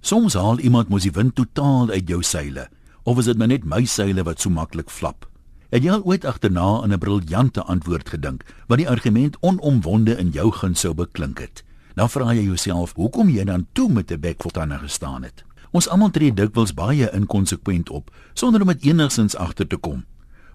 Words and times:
Soms 0.00 0.32
haal 0.34 0.58
iemand 0.64 0.88
mos 0.88 1.04
die 1.04 1.12
wind 1.12 1.34
totaal 1.36 1.90
uit 1.90 2.08
jou 2.08 2.22
seile, 2.24 2.70
of 3.04 3.18
is 3.20 3.26
dit 3.28 3.36
maar 3.36 3.50
net 3.52 3.66
my 3.68 3.82
seile 3.84 4.24
wat 4.24 4.40
so 4.40 4.48
maklik 4.48 4.88
flap? 4.88 5.26
Het 5.70 5.84
jy 5.84 5.92
al 5.92 6.06
ooit 6.08 6.24
agterna 6.24 6.80
in 6.84 6.92
'n 6.92 6.98
briljante 6.98 7.62
antwoord 7.62 8.08
gedink 8.08 8.44
wat 8.66 8.78
die 8.78 8.88
argument 8.88 9.36
onomwonde 9.40 10.16
in 10.16 10.30
jou 10.30 10.50
guns 10.52 10.80
sou 10.80 10.94
beklink 10.94 11.38
het? 11.38 11.62
Dan 11.94 12.08
vra 12.08 12.32
jy 12.32 12.42
jouself, 12.42 12.94
hoekom 12.96 13.28
jy 13.28 13.44
dan 13.44 13.66
toe 13.72 13.88
met 13.92 14.10
'n 14.10 14.20
bek 14.20 14.42
vol 14.42 14.50
tande 14.50 14.78
gestaan 14.78 15.22
het? 15.22 15.44
Ons 15.70 15.88
almal 15.88 16.10
tree 16.10 16.32
dikwels 16.34 16.74
baie 16.74 17.10
inkonsekwent 17.12 17.90
op 17.90 18.10
sonder 18.34 18.60
om 18.60 18.66
dit 18.66 18.82
enigsins 18.82 19.36
agter 19.36 19.66
te 19.66 19.76
kom. 19.76 20.04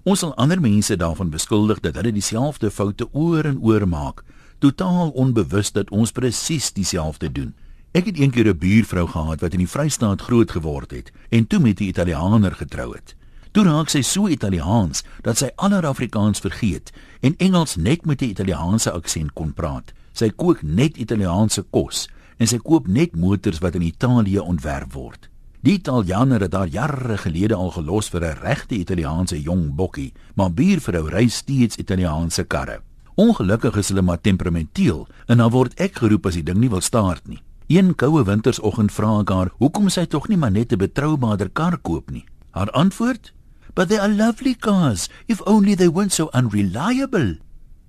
Ons 0.04 0.20
sal 0.20 0.36
ander 0.36 0.62
mense 0.62 0.96
daarvan 0.96 1.30
beskuldig 1.30 1.80
dat 1.80 1.96
hulle 1.96 2.12
dieselfde 2.12 2.72
foute 2.72 3.08
oor 3.14 3.46
en 3.46 3.60
oor 3.62 3.88
maak, 3.88 4.24
totaal 4.60 5.10
onbewus 5.10 5.72
dat 5.72 5.90
ons 5.90 6.12
presies 6.12 6.74
dieselfde 6.74 7.32
doen. 7.32 7.54
Ek 7.96 8.10
het 8.10 8.18
eendag 8.20 8.44
'n 8.44 8.58
buurvrou 8.58 9.08
gehad 9.08 9.40
wat 9.40 9.54
in 9.54 9.64
die 9.64 9.70
Vrystaat 9.70 10.22
groot 10.22 10.52
geword 10.52 10.92
het 10.92 11.12
en 11.30 11.48
toe 11.48 11.60
met 11.60 11.80
'n 11.80 11.84
Italiaaner 11.84 12.52
getrou 12.52 12.94
het. 12.94 13.16
Toe 13.52 13.64
raak 13.64 13.90
sy 13.90 14.02
so 14.02 14.28
Italiaans 14.28 15.04
dat 15.22 15.38
sy 15.38 15.50
aller 15.56 15.86
Afrikaans 15.86 16.40
vergeet 16.40 16.92
en 17.22 17.38
Engels 17.38 17.76
net 17.76 18.06
met 18.06 18.22
'n 18.22 18.26
Italiaanse 18.26 18.92
aksent 18.92 19.34
kon 19.34 19.54
praat. 19.54 19.94
Sy 20.12 20.30
kook 20.30 20.62
net 20.62 20.98
Italiaanse 20.98 21.66
kos 21.70 22.10
en 22.38 22.48
sy 22.48 22.58
koop 22.58 22.88
net 22.88 23.16
motors 23.16 23.60
wat 23.60 23.76
in 23.76 23.82
Italië 23.82 24.40
ontwerp 24.40 24.94
word. 24.94 25.30
Die 25.62 25.74
Italianer 25.74 26.42
het 26.42 26.52
daar 26.52 26.68
jare 26.68 27.18
gelede 27.18 27.56
al 27.56 27.72
gelos 27.72 28.10
vir 28.10 28.22
'n 28.22 28.38
regte 28.42 28.76
Italiaanse 28.76 29.42
jong 29.42 29.76
bokkie, 29.76 30.14
maar 30.34 30.54
buurvrou 30.54 31.10
ry 31.10 31.28
steeds 31.28 31.76
Italiaanse 31.76 32.44
karre. 32.44 32.82
Ongelukkig 33.16 33.78
is 33.78 33.88
hulle 33.88 34.02
maar 34.02 34.22
temperamenteel 34.22 35.08
en 35.26 35.38
dan 35.38 35.52
word 35.52 35.80
ek 35.80 35.96
geroep 35.96 36.26
as 36.26 36.34
die 36.34 36.44
ding 36.44 36.58
nie 36.58 36.70
wil 36.70 36.82
staart 36.82 37.28
nie. 37.28 37.42
Een 37.68 37.96
koue 37.98 38.22
wintersoggend 38.22 38.92
vra 38.94 39.20
ek 39.20 39.30
haar, 39.30 39.50
"Hoekom 39.58 39.90
sy 39.90 40.06
tog 40.06 40.28
nie 40.28 40.38
maar 40.38 40.52
net 40.52 40.72
'n 40.72 40.78
betroubare 40.78 41.50
kar 41.50 41.78
koop 41.78 42.12
nie?" 42.12 42.26
Haar 42.52 42.72
antwoord: 42.72 43.34
"But 43.74 43.88
they 43.88 44.00
are 44.00 44.14
lovely 44.14 44.54
cars, 44.54 45.10
if 45.26 45.42
only 45.42 45.76
they 45.76 45.90
weren't 45.90 46.14
so 46.14 46.30
unreliable." 46.32 47.38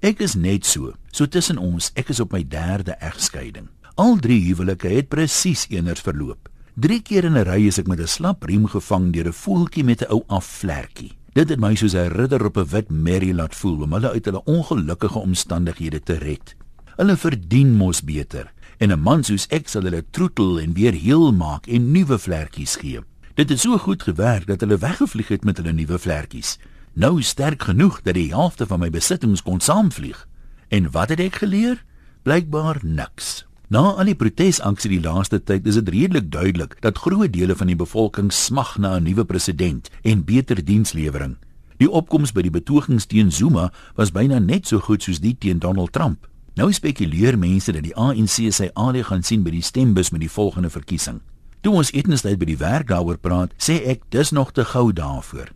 Ek 0.00 0.20
is 0.20 0.34
net 0.34 0.66
so. 0.66 0.94
So 1.10 1.26
tussen 1.26 1.58
ons, 1.58 1.90
ek 1.94 2.08
is 2.08 2.20
op 2.20 2.32
my 2.32 2.48
derde 2.48 2.92
egskeiding. 2.92 3.68
Al 3.94 4.16
drie 4.16 4.40
huwelike 4.44 4.88
het 4.88 5.08
presies 5.08 5.66
eeners 5.68 6.00
verloop. 6.00 6.48
Drie 6.74 7.02
keer 7.02 7.24
in 7.24 7.36
'n 7.36 7.44
ry 7.44 7.66
is 7.66 7.78
ek 7.78 7.86
met 7.86 8.00
'n 8.00 8.06
slap 8.06 8.42
riem 8.42 8.66
gevang 8.66 9.12
deur 9.12 9.26
'n 9.26 9.32
voeltjie 9.32 9.84
met 9.84 10.00
'n 10.00 10.10
ou 10.10 10.22
afvlekkie. 10.26 11.12
Dit 11.34 11.48
het 11.48 11.60
my 11.60 11.74
soos 11.74 11.94
'n 11.94 12.08
ridder 12.08 12.44
op 12.44 12.56
'n 12.56 12.64
wit 12.64 12.90
merrie 12.90 13.34
laat 13.34 13.54
voel 13.54 13.82
om 13.82 13.92
hulle 13.92 14.10
uit 14.10 14.24
hulle 14.24 14.44
ongelukkige 14.44 15.18
omstandighede 15.18 16.02
te 16.02 16.14
red. 16.14 16.54
Hulle 16.96 17.16
verdien 17.16 17.74
mos 17.74 18.00
beter 18.02 18.54
en 18.78 18.92
'n 18.92 19.00
man 19.00 19.24
soos 19.24 19.46
ek 19.48 19.68
sal 19.68 19.82
hulle 19.82 20.04
troetel 20.10 20.60
en 20.60 20.72
weer 20.72 20.92
heel 20.92 21.32
maak 21.32 21.66
en 21.66 21.90
nuwe 21.90 22.18
vlekkies 22.18 22.76
gee. 22.76 23.00
Dit 23.34 23.48
het 23.48 23.60
so 23.60 23.78
goed 23.78 24.02
gewerk 24.02 24.46
dat 24.46 24.60
hulle 24.60 24.78
weggevlieg 24.78 25.28
het 25.28 25.44
met 25.44 25.56
hulle 25.56 25.72
nuwe 25.72 25.98
vlekkies. 25.98 26.58
Nou 26.92 27.22
sterk 27.22 27.62
genoeg 27.62 28.02
dat 28.02 28.14
die 28.14 28.32
helfte 28.32 28.66
van 28.66 28.80
my 28.80 28.90
besittings 28.90 29.42
kon 29.42 29.60
saamvlieg. 29.60 30.28
En 30.68 30.90
wat 30.90 31.08
het 31.08 31.20
ek 31.20 31.34
geleer? 31.34 31.84
Blykbaar 32.22 32.80
niks. 32.82 33.46
Na 33.68 33.80
al 33.98 34.04
die 34.04 34.14
protesaksie 34.14 34.92
die 34.92 35.02
laaste 35.02 35.40
tyd 35.42 35.66
is 35.66 35.74
dit 35.74 35.88
redelik 35.88 36.30
duidelik 36.30 36.76
dat 36.80 36.98
groot 36.98 37.32
dele 37.32 37.56
van 37.58 37.66
die 37.66 37.76
bevolking 37.76 38.32
smag 38.32 38.78
na 38.78 38.96
'n 38.96 39.02
nuwe 39.02 39.24
president 39.24 39.90
en 40.02 40.24
beter 40.24 40.64
dienslewering. 40.64 41.36
Die 41.76 41.90
opkomste 41.90 42.34
by 42.34 42.42
die 42.42 42.50
betogings 42.50 43.06
teen 43.06 43.32
Zuma 43.32 43.72
was 43.96 44.12
byna 44.12 44.38
net 44.38 44.66
so 44.66 44.78
goed 44.78 45.02
soos 45.02 45.20
die 45.20 45.36
teen 45.38 45.58
Donald 45.58 45.92
Trump. 45.92 46.28
Nou 46.56 46.70
spekuleer 46.72 47.36
mense 47.36 47.68
dat 47.76 47.84
die 47.84 47.92
ANC 48.00 48.38
sy 48.56 48.70
aandeel 48.72 49.04
gaan 49.04 49.24
sien 49.26 49.42
by 49.44 49.52
die 49.52 49.64
stembus 49.64 50.08
met 50.08 50.22
die 50.22 50.32
volgende 50.32 50.70
verkiesing. 50.72 51.18
Toe 51.60 51.74
ons 51.76 51.90
etensdag 51.92 52.38
by 52.40 52.46
die 52.48 52.56
werk 52.56 52.88
daaroor 52.88 53.18
praat, 53.20 53.52
sê 53.60 53.82
ek 53.92 54.06
dis 54.14 54.30
nog 54.32 54.54
te 54.56 54.64
gou 54.64 54.88
daarvoor. 54.96 55.50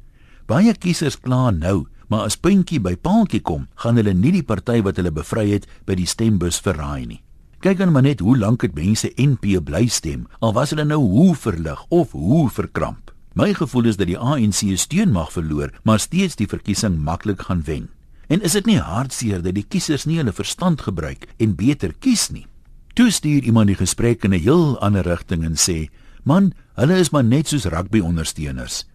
Baie 0.51 0.75
kiesers 0.77 1.17
kla 1.17 1.55
nou, 1.57 1.87
maar 2.13 2.27
as 2.29 2.37
puntjie 2.37 2.83
by 2.85 2.99
paaltjie 3.01 3.41
kom, 3.41 3.65
gaan 3.81 3.97
hulle 3.97 4.13
nie 4.13 4.35
die 4.35 4.45
party 4.45 4.83
wat 4.85 5.01
hulle 5.01 5.13
bevry 5.15 5.47
het 5.55 5.65
by 5.89 5.97
die 5.97 6.09
stembus 6.11 6.59
verraai 6.61 7.07
nie. 7.07 7.21
Kyk 7.65 7.81
dan 7.81 7.95
maar 7.95 8.05
net 8.05 8.21
hoe 8.21 8.37
lank 8.37 8.61
dit 8.67 8.77
mense 8.77 9.09
NP 9.17 9.57
bly 9.65 9.87
stem, 9.89 10.27
al 10.45 10.53
was 10.57 10.75
hulle 10.75 10.85
nou 10.85 11.01
hoe 11.01 11.33
verlig 11.37 11.81
of 11.89 12.13
hoe 12.13 12.51
verkramp. 12.53 13.15
My 13.33 13.55
gevoel 13.57 13.89
is 13.89 13.97
dat 13.97 14.11
die 14.11 14.19
ANC 14.19 14.67
steun 14.77 15.17
mag 15.17 15.33
verloor, 15.33 15.73
maar 15.85 16.03
steeds 16.03 16.37
die 16.37 16.49
verkiesing 16.51 16.99
maklik 17.01 17.47
gaan 17.49 17.65
wen. 17.65 17.89
En 18.31 18.45
is 18.47 18.55
dit 18.55 18.69
nie 18.71 18.79
hartseer 18.79 19.41
dat 19.43 19.57
die 19.57 19.67
kiesers 19.67 20.05
nie 20.07 20.21
hulle 20.21 20.33
verstand 20.33 20.85
gebruik 20.87 21.27
en 21.43 21.57
beter 21.59 21.91
kies 21.99 22.29
nie? 22.31 22.47
Toe 22.95 23.09
stuur 23.11 23.43
iemand 23.43 23.73
die 23.73 23.79
gesprek 23.79 24.23
in 24.25 24.35
'n 24.35 24.39
heel 24.39 24.79
ander 24.79 25.03
rigting 25.03 25.45
en 25.45 25.57
sê: 25.59 25.91
"Man, 26.23 26.53
hulle 26.75 26.99
is 26.99 27.11
maar 27.11 27.25
net 27.25 27.49
soos 27.49 27.65
rugby-ondersteuners. 27.65 28.87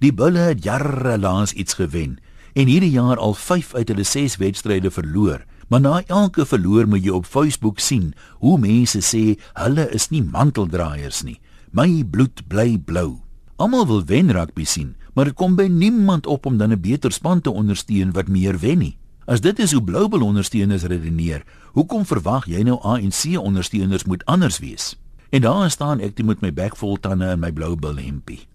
Die 0.00 0.12
Bulle 0.12 0.38
het 0.38 0.64
jare 0.64 1.18
lank 1.18 1.50
iets 1.50 1.74
gewen 1.74 2.18
en 2.54 2.66
hierdie 2.66 2.90
jaar 2.90 3.16
al 3.16 3.34
5 3.34 3.74
uit 3.74 3.88
hulle 3.88 4.04
6 4.04 4.36
wedstryde 4.36 4.90
verloor." 4.90 5.44
Maar 5.68 5.80
na 5.80 6.02
elke 6.06 6.46
verloor 6.46 6.88
moet 6.88 7.04
jy 7.04 7.10
op 7.10 7.26
Facebook 7.26 7.78
sien 7.78 8.14
hoe 8.44 8.58
mense 8.58 9.00
sê 9.00 9.40
hulle 9.54 9.88
is 9.90 10.10
nie 10.10 10.22
manteldraaiers 10.22 11.22
nie. 11.22 11.40
My 11.70 12.04
bloed 12.04 12.48
bly 12.48 12.78
blou. 12.78 13.22
Almal 13.62 13.86
wil 13.86 14.00
wen 14.04 14.32
rugby 14.34 14.64
sien, 14.66 14.96
maar 15.14 15.28
dit 15.30 15.36
kom 15.38 15.52
by 15.54 15.68
niemand 15.70 16.26
op 16.26 16.46
om 16.46 16.56
dan 16.58 16.72
'n 16.72 16.80
beter 16.80 17.12
span 17.12 17.40
te 17.40 17.50
ondersteun 17.50 18.12
wat 18.12 18.28
meer 18.28 18.58
wen 18.58 18.78
nie. 18.78 18.96
As 19.24 19.40
dit 19.40 19.58
is 19.58 19.72
hoe 19.72 19.82
Bulls 19.82 20.22
ondersteuners 20.22 20.82
redeneer, 20.82 21.44
hoekom 21.72 22.06
verwag 22.06 22.46
jy 22.46 22.62
nou 22.62 22.80
ANC 22.80 23.38
ondersteuners 23.38 24.04
moet 24.04 24.24
anders 24.24 24.58
wees? 24.58 24.98
En 25.30 25.40
daar 25.40 25.70
staan 25.70 26.00
ek 26.00 26.24
met 26.24 26.40
my 26.40 26.52
bek 26.52 26.76
vol 26.76 26.96
tande 26.96 27.30
in 27.30 27.38
my 27.38 27.52
Blue 27.52 27.76
Bull 27.76 28.02
hempie. 28.02 28.48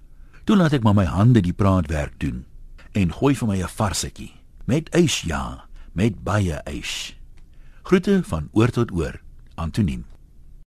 Toe 0.44 0.56
laat 0.56 0.74
ek 0.74 0.84
maar 0.84 0.96
my 0.96 1.06
hande 1.06 1.42
die 1.42 1.54
praatwerk 1.54 2.20
doen 2.20 2.46
en 2.92 3.14
gooi 3.14 3.36
vir 3.36 3.48
my 3.48 3.62
'n 3.62 3.68
varsetjie 3.68 4.32
met 4.66 4.96
ys 4.96 5.22
ja, 5.22 5.66
met 5.94 6.24
baie 6.24 6.62
ys. 6.66 7.16
Groete 7.84 8.24
van 8.24 8.50
oor 8.52 8.70
tot 8.70 8.92
oor, 8.92 9.22
Antoniem. 9.56 10.06